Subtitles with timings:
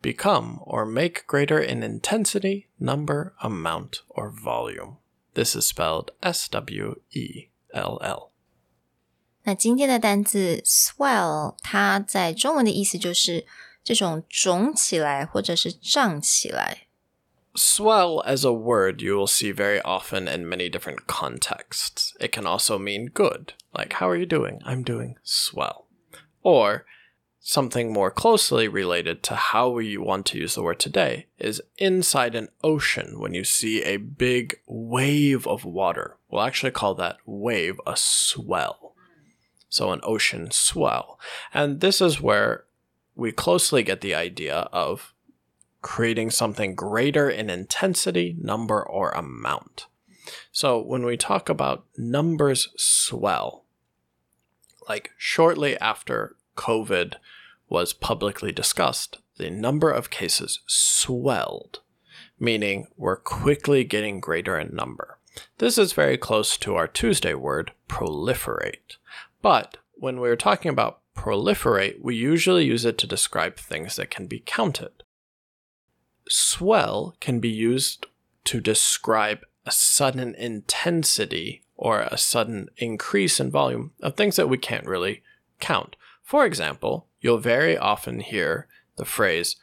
[0.00, 4.98] become or make greater in intensity, number, amount, or volume.
[5.34, 8.30] This is spelled S W E L L.
[9.44, 13.46] 那今天的单字 swell，它在中文的意思就是
[13.82, 16.86] 这种肿起来或者是胀起来。
[17.54, 22.14] Swell as a word you will see very often in many different contexts.
[22.18, 24.60] It can also mean good, like, how are you doing?
[24.64, 25.86] I'm doing swell.
[26.42, 26.84] Or
[27.47, 32.35] something more closely related to how we want to use the word today is inside
[32.35, 36.17] an ocean when you see a big wave of water.
[36.29, 38.95] We'll actually call that wave a swell.
[39.69, 41.21] So, an ocean swell.
[41.53, 42.65] And this is where
[43.15, 45.13] we closely get the idea of
[45.81, 49.85] creating something greater in intensity, number, or amount.
[50.51, 53.63] So when we talk about numbers swell,
[54.89, 57.13] like shortly after COVID
[57.69, 61.81] was publicly discussed, the number of cases swelled,
[62.39, 65.19] meaning we're quickly getting greater in number.
[65.57, 68.97] This is very close to our Tuesday word, proliferate.
[69.41, 74.27] But when we're talking about proliferate, we usually use it to describe things that can
[74.27, 75.03] be counted
[76.29, 78.05] swell can be used
[78.45, 84.57] to describe a sudden intensity or a sudden increase in volume of things that we
[84.57, 85.21] can't really
[85.59, 85.95] count.
[86.23, 89.55] For example, you'll very often hear the phrase,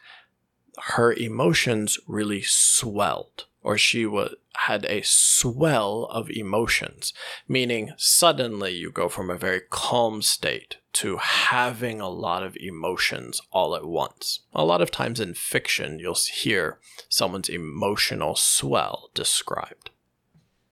[0.87, 4.09] her emotions really swelled, or she
[4.55, 7.13] had a swell of emotions,
[7.49, 13.41] meaning suddenly you go from a very calm state to having a lot of emotions
[13.51, 14.41] all at once.
[14.55, 16.79] A lot of times in fiction, you'll hear
[17.09, 19.91] someone's emotional swell described.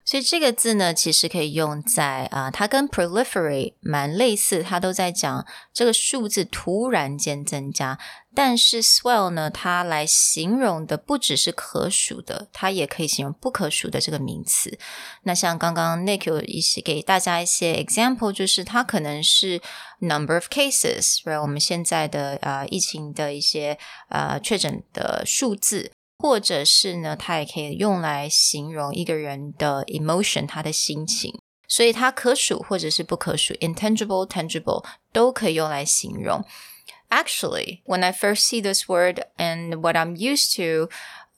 [0.06, 5.44] 所以这个字呢，其实可以用在啊、它跟 proliferate 蛮类似，它都在讲
[5.75, 7.99] 这个数字突然间增加。
[8.33, 14.78] 但是 swell 呢，它来形容的不只是可数的，它也可以形容不可数的这个名词。
[15.25, 19.61] 那像刚刚 Nick 有一些给大家一些 example，就是它可能是
[20.00, 23.77] number of cases，我们现在的呃疫情的一些
[24.11, 25.91] 呃确诊的数字。
[26.18, 31.40] 或者是呢，它也可以用来形容一个人的 emotion，他的心情。
[31.68, 36.46] 所以它可数或者是不可数，intangible、tangible 都可以用来形容。
[37.09, 40.90] Actually, when I first see this word and what I'm used to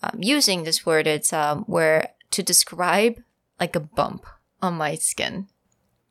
[0.02, 3.22] um, using this word, it's um, where to describe
[3.60, 4.24] like a bump
[4.60, 5.46] on my skin.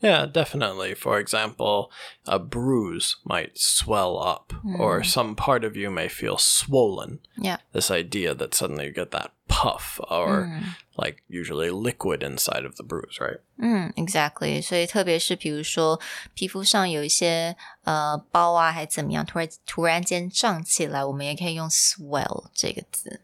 [0.00, 0.94] Yeah, definitely.
[0.94, 1.93] For example,
[2.26, 7.20] a bruise might swell up, or some part of you may feel swollen.
[7.38, 7.59] Yeah.
[7.72, 10.60] This idea that suddenly you get that puff, or
[10.97, 13.38] like usually liquid inside of the bruise, right?
[13.59, 14.60] 嗯，exactly。
[14.60, 16.00] 所以特别是比如说
[16.34, 23.20] 皮肤上有一些呃包啊，还怎么样，突然突然间胀起来，我们也可以用 swell 这个字。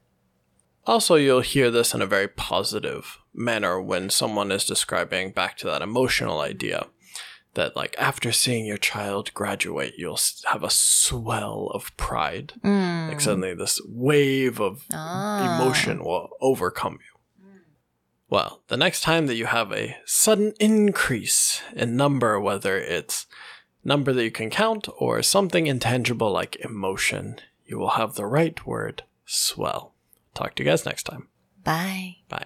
[0.86, 5.66] Also, you'll hear this in a very positive manner when someone is describing back to
[5.68, 6.88] that emotional idea
[7.54, 12.54] that, like, after seeing your child graduate, you'll have a swell of pride.
[12.64, 15.56] Like, suddenly, this wave of Ah.
[15.62, 17.14] emotion will overcome you.
[18.30, 23.28] Well, the next time that you have a sudden increase in number, whether it's
[23.84, 28.66] number that you can count or something intangible like emotion, you will have the right
[28.66, 29.93] word swell.
[30.34, 31.28] Talk to you guys next time.
[31.64, 32.18] Bye.
[32.30, 32.46] Bye.